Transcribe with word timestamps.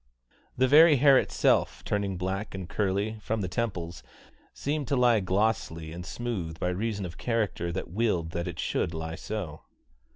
The 0.57 0.67
very 0.67 0.95
hair 0.95 1.19
itself, 1.19 1.83
turning 1.85 2.17
black 2.17 2.55
and 2.55 2.67
curly, 2.67 3.19
from 3.19 3.41
the 3.41 3.47
temples, 3.47 4.01
seemed 4.51 4.87
to 4.87 4.95
lie 4.95 5.19
glossy 5.19 5.91
and 5.93 6.03
smooth 6.03 6.57
by 6.59 6.69
reason 6.69 7.05
of 7.05 7.19
character 7.19 7.71
that 7.71 7.91
willed 7.91 8.31
that 8.31 8.47
it 8.47 8.59
should 8.59 8.95
lie 8.95 9.13
so. 9.13 9.61